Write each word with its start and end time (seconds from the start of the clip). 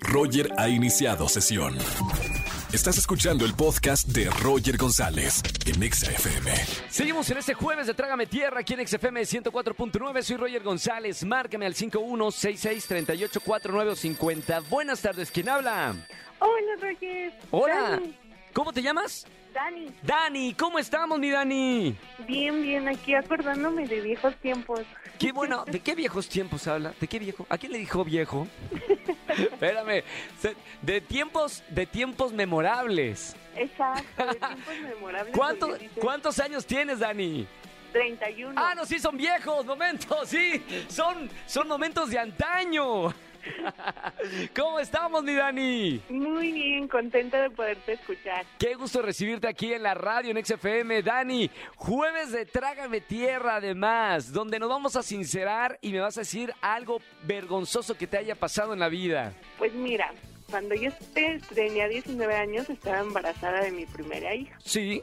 Roger 0.00 0.50
ha 0.56 0.68
iniciado 0.68 1.28
sesión. 1.28 1.76
Estás 2.72 2.96
escuchando 2.98 3.44
el 3.46 3.54
podcast 3.54 4.08
de 4.08 4.28
Roger 4.42 4.76
González 4.76 5.40
en 5.64 5.82
Exa 5.82 6.10
FM. 6.10 6.52
Seguimos 6.90 7.30
en 7.30 7.38
este 7.38 7.54
jueves 7.54 7.86
de 7.86 7.94
Trágame 7.94 8.26
Tierra 8.26 8.60
aquí 8.60 8.74
en 8.74 8.86
XFM 8.86 9.22
104.9. 9.22 10.22
Soy 10.22 10.36
Roger 10.36 10.62
González. 10.62 11.24
Márcame 11.24 11.64
al 11.66 11.74
5166384950. 11.74 14.68
Buenas 14.68 15.00
tardes. 15.00 15.30
¿Quién 15.30 15.48
habla? 15.48 15.94
Hola, 16.40 16.76
Roger. 16.80 17.32
Hola. 17.50 18.02
¿Cómo 18.52 18.72
te 18.72 18.82
llamas? 18.82 19.26
Dani. 19.58 19.92
Dani. 20.02 20.54
¿Cómo 20.54 20.78
estamos, 20.78 21.18
mi 21.18 21.30
Dani? 21.30 21.96
Bien, 22.28 22.62
bien, 22.62 22.86
aquí 22.86 23.14
acordándome 23.14 23.88
de 23.88 24.00
viejos 24.00 24.36
tiempos. 24.36 24.82
Qué 25.18 25.32
bueno. 25.32 25.64
¿De 25.64 25.80
qué 25.80 25.96
viejos 25.96 26.28
tiempos 26.28 26.68
habla? 26.68 26.94
¿De 27.00 27.08
qué 27.08 27.18
viejo? 27.18 27.44
¿A 27.48 27.58
quién 27.58 27.72
le 27.72 27.78
dijo 27.78 28.04
viejo? 28.04 28.46
Espérame. 29.28 30.04
De 30.82 31.00
tiempos, 31.00 31.64
de 31.70 31.86
tiempos 31.86 32.32
memorables. 32.32 33.34
Exacto, 33.56 34.26
de 34.26 34.34
tiempos 34.38 34.74
memorables. 34.80 35.36
¿Cuántos, 35.36 35.78
¿Cuántos 36.00 36.38
años 36.38 36.64
tienes, 36.64 37.00
Dani? 37.00 37.44
31. 37.92 38.54
Ah, 38.54 38.74
no, 38.76 38.84
sí, 38.86 39.00
son 39.00 39.16
viejos 39.16 39.66
momentos, 39.66 40.28
sí. 40.28 40.62
Son, 40.88 41.28
son 41.46 41.66
momentos 41.66 42.10
de 42.10 42.18
antaño. 42.18 43.12
¿Cómo 44.56 44.80
estamos, 44.80 45.22
mi 45.22 45.34
Dani? 45.34 46.00
Muy 46.08 46.52
bien, 46.52 46.88
contenta 46.88 47.40
de 47.42 47.50
poderte 47.50 47.92
escuchar. 47.92 48.44
Qué 48.58 48.74
gusto 48.74 49.02
recibirte 49.02 49.48
aquí 49.48 49.72
en 49.72 49.82
la 49.82 49.94
radio 49.94 50.30
en 50.30 50.44
XFM, 50.44 51.02
Dani. 51.02 51.50
Jueves 51.76 52.32
de 52.32 52.46
Trágame 52.46 53.00
Tierra, 53.00 53.56
además, 53.56 54.32
donde 54.32 54.58
nos 54.58 54.68
vamos 54.68 54.96
a 54.96 55.02
sincerar 55.02 55.78
y 55.80 55.92
me 55.92 56.00
vas 56.00 56.16
a 56.16 56.20
decir 56.20 56.52
algo 56.60 57.00
vergonzoso 57.24 57.96
que 57.96 58.06
te 58.06 58.18
haya 58.18 58.34
pasado 58.34 58.72
en 58.72 58.80
la 58.80 58.88
vida. 58.88 59.32
Pues 59.58 59.72
mira, 59.74 60.12
cuando 60.50 60.74
yo 60.74 60.90
tenía 61.54 61.88
19 61.88 62.34
años 62.34 62.68
estaba 62.70 63.00
embarazada 63.00 63.62
de 63.62 63.70
mi 63.70 63.86
primera 63.86 64.34
hija. 64.34 64.56
Sí. 64.64 65.02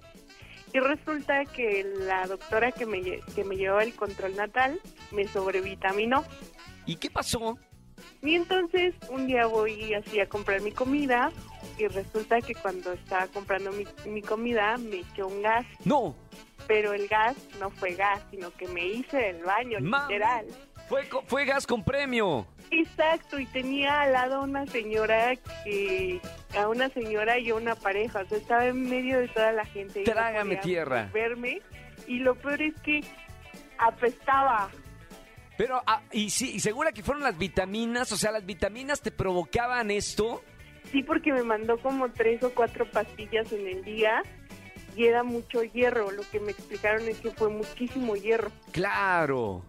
Y 0.73 0.79
resulta 0.79 1.45
que 1.45 1.85
la 1.99 2.27
doctora 2.27 2.71
que 2.71 2.85
me, 2.85 3.01
que 3.01 3.43
me 3.45 3.55
llevaba 3.55 3.83
el 3.83 3.95
control 3.95 4.35
natal 4.35 4.79
me 5.11 5.27
sobrevitaminó. 5.27 6.25
¿Y 6.85 6.97
qué 6.97 7.09
pasó? 7.09 7.57
Y 8.21 8.35
entonces 8.35 8.93
un 9.09 9.27
día 9.27 9.45
voy 9.45 9.93
así 9.93 10.19
a 10.19 10.27
comprar 10.27 10.61
mi 10.61 10.71
comida 10.71 11.31
y 11.77 11.87
resulta 11.87 12.41
que 12.41 12.55
cuando 12.55 12.93
estaba 12.93 13.27
comprando 13.27 13.71
mi, 13.71 13.85
mi 14.09 14.21
comida 14.21 14.77
me 14.77 14.97
echó 14.97 15.27
un 15.27 15.41
gas, 15.41 15.65
No, 15.83 16.15
pero 16.67 16.93
el 16.93 17.07
gas 17.07 17.35
no 17.59 17.69
fue 17.69 17.93
gas, 17.95 18.21
sino 18.31 18.51
que 18.51 18.67
me 18.67 18.85
hice 18.85 19.17
del 19.17 19.43
baño, 19.43 19.77
Mami. 19.81 20.13
literal. 20.13 20.45
fue, 20.89 21.07
fue 21.27 21.45
gas 21.45 21.67
con 21.67 21.83
premio. 21.83 22.47
Exacto, 22.71 23.37
y 23.39 23.45
tenía 23.45 24.01
al 24.01 24.13
lado 24.13 24.41
una 24.41 24.65
señora 24.65 25.35
que, 25.63 26.19
a 26.57 26.67
una 26.67 26.89
señora 26.89 27.37
y 27.37 27.51
a 27.51 27.55
una 27.55 27.75
pareja, 27.75 28.21
o 28.21 28.25
sea, 28.27 28.37
estaba 28.39 28.65
en 28.65 28.89
medio 28.89 29.19
de 29.19 29.27
toda 29.27 29.51
la 29.51 29.65
gente. 29.65 30.01
y 30.01 30.05
no 30.05 30.11
Trágame 30.13 30.55
podía 30.55 30.61
tierra. 30.61 31.09
Verme, 31.13 31.61
y 32.07 32.19
lo 32.19 32.33
peor 32.35 32.61
es 32.63 32.73
que 32.81 33.01
apestaba. 33.77 34.69
Pero, 35.57 35.81
ah, 35.85 36.01
y 36.11 36.29
sí, 36.29 36.51
y 36.55 36.59
segura 36.59 36.91
que 36.91 37.03
fueron 37.03 37.23
las 37.23 37.37
vitaminas, 37.37 38.11
o 38.11 38.17
sea, 38.17 38.31
las 38.31 38.45
vitaminas 38.45 39.01
te 39.01 39.11
provocaban 39.11 39.89
esto. 39.89 40.43
Sí, 40.91 41.01
porque 41.03 41.31
me 41.33 41.43
mandó 41.43 41.77
como 41.77 42.09
tres 42.11 42.43
o 42.43 42.53
cuatro 42.53 42.89
pastillas 42.89 43.51
en 43.51 43.67
el 43.67 43.83
día 43.83 44.21
y 44.95 45.05
era 45.05 45.23
mucho 45.23 45.63
hierro. 45.63 46.11
Lo 46.11 46.23
que 46.29 46.39
me 46.39 46.51
explicaron 46.51 47.07
es 47.07 47.19
que 47.19 47.31
fue 47.31 47.49
muchísimo 47.49 48.15
hierro. 48.15 48.51
Claro. 48.71 49.63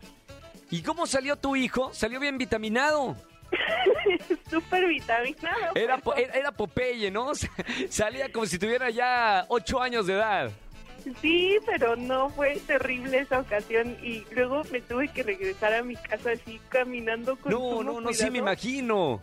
¿Y 0.71 0.83
cómo 0.83 1.07
salió 1.07 1.37
tu 1.37 1.57
hijo? 1.57 1.93
¿Salió 1.95 2.19
bien 2.19 2.39
vitaminado? 2.39 3.17
Súper 4.51 4.87
vitaminado. 4.89 5.75
Era, 5.75 6.01
era, 6.17 6.35
era 6.35 6.53
Popeye, 6.53 7.11
¿no? 7.11 7.33
Salía 7.89 8.31
como 8.33 8.47
si 8.47 8.59
tuviera 8.59 8.91
ya 8.91 9.47
ocho 9.49 9.81
años 9.81 10.07
de 10.07 10.15
edad. 10.15 10.51
Sí, 11.21 11.59
pero 11.65 11.97
no 11.97 12.31
fue 12.31 12.59
terrible 12.67 13.19
esa 13.19 13.41
ocasión 13.41 13.97
y 14.03 14.25
luego 14.33 14.63
me 14.73 14.81
tuve 14.81 15.09
que 15.09 15.23
regresar 15.23 15.73
a 15.73 15.83
mi 15.83 15.95
casa 15.97 16.33
así 16.33 16.61
caminando 16.69 17.37
con 17.37 17.53
No, 17.53 17.83
no, 17.83 18.01
no, 18.01 18.13
sí 18.13 18.31
me 18.31 18.39
imagino. 18.39 19.21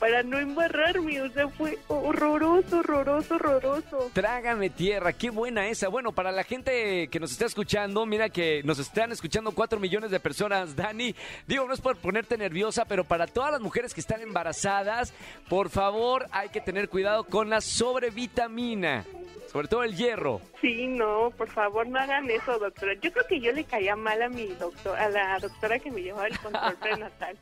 Para 0.00 0.22
no 0.22 0.38
embarrarme, 0.38 1.20
o 1.22 1.28
sea, 1.30 1.48
fue 1.48 1.76
horroroso, 1.88 2.78
horroroso, 2.78 3.34
horroroso. 3.34 4.10
Trágame 4.12 4.70
tierra, 4.70 5.12
qué 5.12 5.28
buena 5.30 5.66
esa. 5.66 5.88
Bueno, 5.88 6.12
para 6.12 6.30
la 6.30 6.44
gente 6.44 7.08
que 7.08 7.18
nos 7.18 7.32
está 7.32 7.46
escuchando, 7.46 8.06
mira 8.06 8.28
que 8.28 8.62
nos 8.62 8.78
están 8.78 9.10
escuchando 9.10 9.50
cuatro 9.50 9.80
millones 9.80 10.12
de 10.12 10.20
personas, 10.20 10.76
Dani. 10.76 11.16
Digo, 11.48 11.66
no 11.66 11.74
es 11.74 11.80
por 11.80 11.96
ponerte 11.96 12.38
nerviosa, 12.38 12.84
pero 12.84 13.02
para 13.02 13.26
todas 13.26 13.50
las 13.50 13.60
mujeres 13.60 13.92
que 13.92 14.00
están 14.00 14.20
embarazadas, 14.20 15.12
por 15.48 15.68
favor, 15.68 16.28
hay 16.30 16.50
que 16.50 16.60
tener 16.60 16.88
cuidado 16.88 17.24
con 17.24 17.50
la 17.50 17.60
sobrevitamina, 17.60 19.04
sobre 19.50 19.68
todo 19.68 19.82
el 19.84 19.96
hierro. 19.96 20.40
Sí, 20.60 20.86
no, 20.86 21.30
por 21.36 21.48
favor, 21.48 21.86
no 21.86 21.98
hagan 21.98 22.28
eso, 22.30 22.58
doctora. 22.58 22.94
Yo 23.00 23.12
creo 23.12 23.26
que 23.28 23.40
yo 23.40 23.52
le 23.52 23.64
caía 23.64 23.94
mal 23.96 24.20
a 24.22 24.28
mi 24.28 24.46
doctor, 24.46 24.98
a 24.98 25.08
la 25.08 25.38
doctora 25.38 25.78
que 25.78 25.90
me 25.90 26.02
llevaba 26.02 26.26
el 26.26 26.38
control 26.38 26.76
prenatal. 26.80 27.36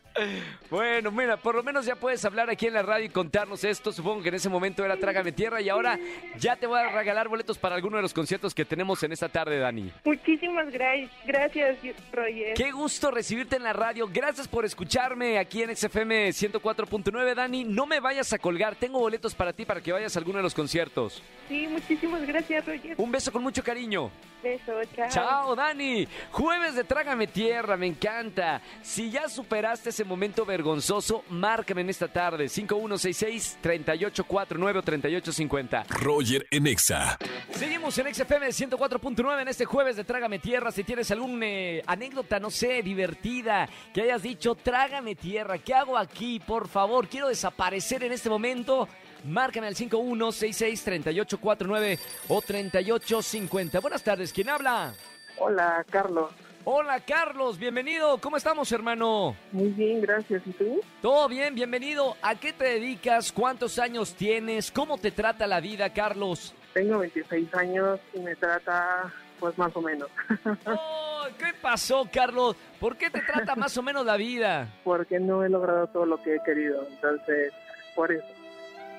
Bueno, 0.71 1.11
mira, 1.11 1.37
por 1.37 1.55
lo 1.55 1.62
menos 1.62 1.84
ya 1.87 1.97
puedes 1.97 2.25
hablar 2.25 2.49
aquí 2.50 2.67
en 2.67 2.75
la 2.75 2.83
radio 2.83 3.05
y 3.06 3.09
contarnos 3.09 3.65
esto. 3.65 3.93
Supongo 3.93 4.22
que 4.22 4.28
en 4.31 4.34
ese 4.37 4.49
momento 4.49 4.84
era 4.84 4.97
Trágame 4.97 5.33
Tierra 5.33 5.61
y 5.61 5.69
ahora 5.69 5.99
ya 6.39 6.56
te 6.56 6.67
voy 6.67 6.81
a 6.81 6.89
regalar 6.91 7.28
boletos 7.28 7.59
para 7.59 7.75
alguno 7.75 7.97
de 7.97 8.03
los 8.03 8.15
conciertos 8.15 8.55
que 8.55 8.65
tenemos 8.65 9.03
en 9.03 9.12
esta 9.12 9.28
tarde, 9.28 9.59
Dani. 9.59 9.93
Muchísimas 10.05 10.67
gra- 10.69 11.09
gracias, 11.27 11.78
Roger. 12.12 12.55
Qué 12.55 12.71
gusto 12.73 13.11
recibirte 13.11 13.56
en 13.56 13.62
la 13.65 13.73
radio. 13.73 14.09
Gracias 14.12 14.49
por 14.49 14.65
escucharme 14.65 15.38
aquí 15.38 15.62
en 15.62 15.75
XFM 15.77 16.31
104.9, 16.31 17.34
Dani. 17.34 17.65
No 17.65 17.87
me 17.87 18.00
vayas 18.00 18.33
a 18.33 18.38
colgar. 18.38 18.75
Tengo 18.77 18.99
boletos 18.99 19.34
para 19.34 19.53
ti 19.53 19.65
para 19.65 19.81
que 19.81 19.93
vayas 19.93 20.17
a 20.17 20.19
alguno 20.19 20.38
de 20.38 20.43
los 20.44 20.55
conciertos. 20.55 21.23
Sí, 21.49 21.67
muchísimas 21.69 21.97
gracias, 22.27 22.67
Roger. 22.67 22.94
Un 22.99 23.11
beso 23.11 23.33
con 23.33 23.43
mucho 23.43 23.62
cariño. 23.62 24.11
Beso, 24.43 24.72
chao. 24.94 25.09
Chao, 25.09 25.56
Dani. 25.56 26.06
Jueves 26.31 26.75
de 26.75 26.84
Trágame 26.84 27.27
Tierra, 27.27 27.77
me 27.77 27.87
encanta. 27.87 28.61
Si 28.83 29.11
ya 29.11 29.28
superaste 29.28 29.91
ese 29.91 30.05
momento 30.05 30.44
vergonzoso, 30.44 31.25
márcame 31.31 31.81
en 31.81 31.91
esta 31.91 32.09
tarde. 32.09 32.47
5166-3849 32.47 34.77
o 34.77 34.83
3850. 34.83 35.87
Roger 35.89 36.47
en 36.50 36.67
Exa. 36.67 37.19
Seguimos 37.50 37.97
en 37.99 38.15
XFM 38.15 38.49
104.9 38.49 39.43
en 39.43 39.49
este 39.49 39.65
jueves 39.65 39.97
de 39.97 40.05
Trágame 40.05 40.38
Tierra. 40.38 40.71
Si 40.71 40.84
tienes 40.84 41.11
alguna 41.11 41.47
anécdota, 41.87 42.38
no 42.38 42.50
sé, 42.50 42.83
divertida, 42.83 43.69
que 43.93 44.03
hayas 44.03 44.23
dicho, 44.23 44.55
Trágame 44.55 45.15
Tierra, 45.15 45.59
¿qué 45.59 45.75
hago 45.75 45.99
aquí? 45.99 46.41
Por 46.41 46.69
favor, 46.69 47.09
quiero 47.09 47.28
desaparecer 47.28 48.05
en 48.05 48.12
este 48.12 48.28
momento. 48.28 48.87
Márcame 49.25 49.69
al 49.69 49.75
5166-3849 49.75 51.99
o 52.28 52.43
3850. 52.43 53.81
Buenas 53.81 54.03
tardes, 54.03 54.32
¿quién 54.32 54.49
habla? 54.49 54.94
Hola, 55.38 55.84
Carlos. 55.91 56.31
Hola, 56.69 56.99
Carlos, 56.99 57.59
bienvenido. 57.59 58.19
¿Cómo 58.19 58.37
estamos, 58.37 58.72
hermano? 58.72 59.37
Muy 59.53 59.69
bien, 59.69 60.00
gracias. 60.00 60.43
¿Y 60.47 60.50
tú? 60.50 60.81
Todo 61.00 61.28
bien, 61.28 61.55
bienvenido. 61.55 62.16
¿A 62.22 62.34
qué 62.34 62.53
te 62.53 62.65
dedicas? 62.65 63.31
¿Cuántos 63.31 63.78
años 63.78 64.15
tienes? 64.15 64.72
¿Cómo 64.72 64.99
te 64.99 65.12
trata 65.12 65.47
la 65.47 65.60
vida, 65.60 65.93
Carlos? 65.93 66.56
Tengo 66.75 66.99
26 66.99 67.55
años 67.55 68.00
y 68.15 68.19
me 68.19 68.34
trata, 68.34 69.12
pues, 69.38 69.56
más 69.56 69.76
o 69.76 69.81
menos. 69.81 70.09
Oh, 70.66 71.28
¿Qué 71.38 71.53
pasó, 71.60 72.09
Carlos? 72.12 72.56
¿Por 72.78 72.97
qué 72.97 73.10
te 73.10 73.21
trata 73.21 73.56
más 73.56 73.76
o 73.76 73.82
menos 73.82 74.05
la 74.05 74.16
vida? 74.16 74.69
Porque 74.84 75.19
no 75.19 75.44
he 75.44 75.49
logrado 75.49 75.87
todo 75.88 76.06
lo 76.06 76.22
que 76.22 76.37
he 76.37 76.43
querido. 76.43 76.87
Entonces, 76.88 77.53
por 77.94 78.12
eso. 78.12 78.26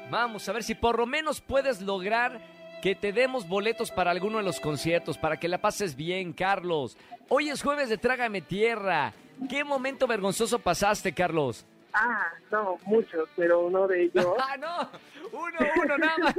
Vamos 0.10 0.48
a 0.48 0.54
ver 0.54 0.64
si 0.64 0.74
por 0.74 0.98
lo 0.98 1.06
menos 1.06 1.42
puedes 1.42 1.82
lograr 1.82 2.40
que 2.82 2.96
te 2.96 3.12
demos 3.12 3.48
boletos 3.48 3.92
para 3.92 4.12
alguno 4.12 4.38
de 4.38 4.44
los 4.44 4.60
conciertos, 4.60 5.18
para 5.18 5.38
que 5.38 5.50
la 5.50 5.60
pases 5.60 5.96
bien, 5.96 6.32
Carlos. 6.32 6.98
Hoy 7.28 7.50
es 7.50 7.62
jueves 7.62 7.90
de 7.90 7.98
Trágame 7.98 8.42
Tierra. 8.42 9.14
¿Qué 9.50 9.64
momento 9.64 10.08
vergonzoso 10.08 10.60
pasaste, 10.60 11.14
Carlos? 11.14 11.66
Ah, 12.00 12.32
no, 12.52 12.78
muchos, 12.86 13.28
pero 13.36 13.62
uno 13.66 13.88
de 13.88 14.04
ellos. 14.04 14.26
Ah, 14.40 14.56
no, 14.58 14.92
uno, 15.32 15.58
uno, 15.84 15.98
nada 15.98 16.18
más. 16.20 16.36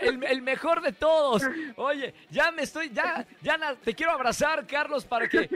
El, 0.00 0.22
el 0.24 0.42
mejor 0.42 0.80
de 0.80 0.92
todos. 0.92 1.42
Oye, 1.76 2.14
ya 2.30 2.52
me 2.52 2.62
estoy, 2.62 2.90
ya, 2.90 3.26
ya 3.42 3.58
te 3.82 3.94
quiero 3.94 4.12
abrazar, 4.12 4.66
Carlos, 4.66 5.04
para 5.04 5.28
que. 5.28 5.48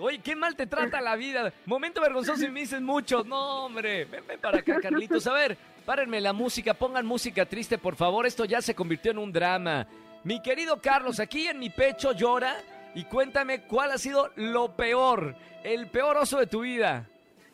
Oye, 0.00 0.20
qué 0.20 0.36
mal 0.36 0.54
te 0.54 0.66
trata 0.66 1.00
la 1.00 1.16
vida. 1.16 1.52
Momento 1.66 2.00
vergonzoso 2.00 2.44
y 2.44 2.50
me 2.50 2.60
dicen 2.60 2.84
muchos. 2.84 3.26
No, 3.26 3.64
hombre, 3.64 4.04
ven 4.04 4.24
para 4.40 4.58
acá, 4.58 4.80
Carlitos. 4.80 5.26
A 5.26 5.32
ver, 5.32 5.58
párenme 5.84 6.20
la 6.20 6.32
música, 6.32 6.74
pongan 6.74 7.04
música 7.04 7.44
triste, 7.44 7.78
por 7.78 7.96
favor. 7.96 8.24
Esto 8.24 8.44
ya 8.44 8.62
se 8.62 8.74
convirtió 8.74 9.10
en 9.10 9.18
un 9.18 9.32
drama. 9.32 9.86
Mi 10.24 10.40
querido 10.40 10.80
Carlos, 10.80 11.18
aquí 11.18 11.48
en 11.48 11.58
mi 11.58 11.70
pecho 11.70 12.12
llora 12.12 12.56
y 12.94 13.04
cuéntame 13.04 13.62
cuál 13.62 13.90
ha 13.90 13.98
sido 13.98 14.30
lo 14.36 14.76
peor, 14.76 15.34
el 15.64 15.88
peor 15.88 16.16
oso 16.18 16.38
de 16.38 16.46
tu 16.46 16.60
vida. 16.60 17.08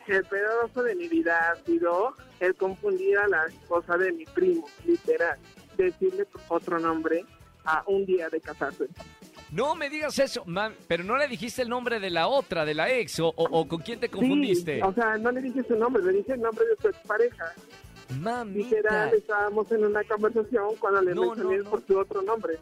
El 0.08 0.24
oso 0.64 0.82
de 0.82 0.94
mi 0.94 1.08
vida 1.08 1.50
ha 1.52 1.56
sido 1.64 2.14
el 2.40 2.54
confundir 2.54 3.18
a 3.18 3.28
la 3.28 3.46
esposa 3.46 3.96
de 3.98 4.12
mi 4.12 4.24
primo, 4.24 4.66
literal. 4.86 5.38
Decirle 5.76 6.26
otro 6.48 6.78
nombre 6.78 7.24
a 7.64 7.82
un 7.86 8.06
día 8.06 8.28
de 8.28 8.40
casarse. 8.40 8.86
No 9.50 9.74
me 9.74 9.88
digas 9.88 10.18
eso, 10.18 10.42
mam, 10.46 10.74
pero 10.86 11.04
no 11.04 11.16
le 11.16 11.26
dijiste 11.28 11.62
el 11.62 11.68
nombre 11.68 12.00
de 12.00 12.10
la 12.10 12.28
otra, 12.28 12.64
de 12.64 12.74
la 12.74 12.90
ex, 12.90 13.18
o, 13.20 13.28
o- 13.28 13.32
o 13.60 13.68
con 13.68 13.80
quién 13.80 13.98
te 14.00 14.08
confundiste. 14.10 14.76
Sí, 14.76 14.82
o 14.82 14.92
sea, 14.92 15.16
no 15.18 15.30
le 15.30 15.40
dije 15.40 15.62
su 15.66 15.76
nombre, 15.76 16.02
le 16.02 16.12
dije 16.12 16.32
el 16.32 16.40
nombre 16.42 16.64
de 16.66 16.76
su 16.80 16.88
expareja. 16.88 17.52
Mamita. 18.20 18.58
Literal, 18.76 19.14
estábamos 19.14 19.70
en 19.72 19.84
una 19.84 20.02
conversación 20.04 20.76
cuando 20.78 21.02
le 21.02 21.14
No, 21.14 21.22
mencioné 21.34 21.58
no, 21.58 21.64
no. 21.64 21.70
por 21.70 21.86
su 21.86 21.98
otro 21.98 22.22
nombre. 22.22 22.58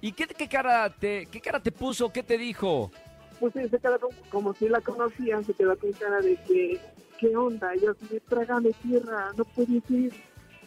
¿Y 0.00 0.12
qué, 0.12 0.26
qué 0.26 0.48
cara 0.48 0.88
te 0.90 1.26
qué 1.26 1.40
cara 1.40 1.60
te 1.60 1.72
puso? 1.72 2.10
¿Qué 2.12 2.22
te 2.22 2.36
dijo? 2.38 2.90
Pues 3.40 3.52
sí, 3.54 3.68
se 3.68 3.78
quedó 3.78 3.98
como, 4.00 4.14
como 4.30 4.54
si 4.54 4.68
la 4.68 4.80
conocían, 4.80 5.44
se 5.44 5.52
quedó 5.54 5.76
con 5.78 5.92
cara 5.92 6.20
de 6.20 6.36
que, 6.46 6.80
¿qué 7.18 7.36
onda? 7.36 7.74
Yo 7.76 7.90
así, 7.92 8.20
trágame 8.28 8.70
tierra, 8.82 9.30
no 9.36 9.44
puede. 9.44 9.82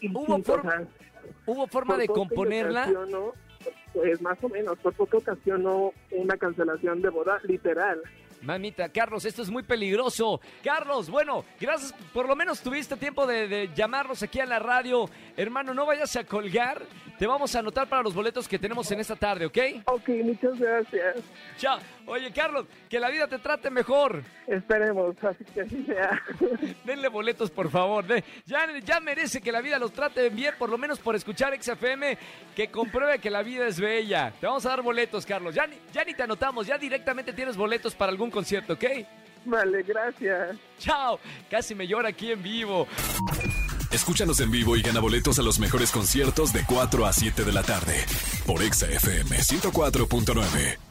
Y 0.01 0.15
Hubo 0.15 0.35
sí, 0.37 0.43
for- 0.43 0.59
o 0.59 0.61
sea, 0.63 0.87
¿Hubo 1.45 1.67
forma 1.67 1.93
por 1.95 2.01
de 2.01 2.07
componerla? 2.07 2.89
Pues 3.93 4.21
más 4.21 4.41
o 4.43 4.49
menos, 4.49 4.77
por 4.79 4.93
poco 4.93 5.17
ocasionó 5.17 5.91
una 6.11 6.37
cancelación 6.37 7.01
de 7.01 7.09
boda, 7.09 7.39
literal. 7.43 7.99
Mamita, 8.41 8.89
Carlos, 8.89 9.25
esto 9.25 9.41
es 9.41 9.49
muy 9.49 9.63
peligroso. 9.63 10.39
Carlos, 10.63 11.09
bueno, 11.09 11.43
gracias. 11.59 11.93
Por 12.13 12.27
lo 12.27 12.35
menos 12.35 12.61
tuviste 12.61 12.95
tiempo 12.95 13.27
de, 13.27 13.47
de 13.47 13.69
llamarnos 13.75 14.23
aquí 14.23 14.39
a 14.39 14.45
la 14.45 14.59
radio. 14.59 15.09
Hermano, 15.35 15.73
no 15.73 15.85
vayas 15.85 16.15
a 16.15 16.23
colgar. 16.23 16.81
Te 17.17 17.27
vamos 17.27 17.53
a 17.53 17.59
anotar 17.59 17.89
para 17.89 18.01
los 18.01 18.13
boletos 18.13 18.47
que 18.47 18.57
tenemos 18.57 18.89
en 18.91 19.01
esta 19.01 19.15
tarde, 19.17 19.45
¿ok? 19.45 19.57
Ok, 19.85 20.07
muchas 20.23 20.57
gracias. 20.57 21.17
Chao. 21.57 21.79
Oye, 22.05 22.31
Carlos, 22.31 22.65
que 22.89 22.97
la 22.99 23.09
vida 23.09 23.27
te 23.27 23.37
trate 23.39 23.69
mejor. 23.69 24.23
Esperemos, 24.47 25.15
así 25.23 25.43
que 25.53 25.61
así 25.61 25.83
sea. 25.83 26.21
Denle 26.85 27.09
boletos, 27.09 27.51
por 27.51 27.69
favor. 27.69 28.05
De- 28.07 28.23
ya, 28.45 28.65
ya 28.79 28.99
merece 29.01 29.41
que 29.41 29.51
la 29.51 29.59
vida 29.61 29.77
los 29.77 29.91
trate 29.91 30.29
bien, 30.29 30.53
por 30.57 30.69
lo 30.69 30.77
menos 30.77 30.97
por 30.99 31.13
escuchar 31.13 31.53
XFM, 31.61 32.17
que 32.55 32.71
compruebe 32.71 33.19
que 33.19 33.29
la 33.29 33.43
vida 33.43 33.67
es 33.67 33.79
bella. 33.81 34.33
Te 34.39 34.47
vamos 34.47 34.65
a 34.65 34.69
dar 34.69 34.81
boletos, 34.81 35.25
Carlos. 35.25 35.53
Ya 35.53 35.67
ya 35.91 36.03
ni 36.05 36.13
te 36.13 36.23
anotamos, 36.23 36.65
ya 36.67 36.77
directamente 36.77 37.33
tienes 37.33 37.57
boletos 37.57 37.93
para 37.95 38.11
algún 38.13 38.28
concierto, 38.31 38.73
¿ok? 38.73 38.85
Vale, 39.45 39.83
gracias. 39.83 40.57
Chao. 40.79 41.19
Casi 41.49 41.75
me 41.75 41.87
llora 41.87 42.09
aquí 42.09 42.31
en 42.31 42.43
vivo. 42.43 42.87
Escúchanos 43.91 44.39
en 44.39 44.51
vivo 44.51 44.75
y 44.75 44.81
gana 44.81 44.99
boletos 44.99 45.39
a 45.39 45.41
los 45.41 45.59
mejores 45.59 45.91
conciertos 45.91 46.53
de 46.53 46.63
4 46.65 47.05
a 47.05 47.13
7 47.13 47.43
de 47.43 47.51
la 47.51 47.63
tarde 47.63 48.05
por 48.45 48.61
Exa 48.61 48.87
FM 48.87 49.37
104.9. 49.37 50.88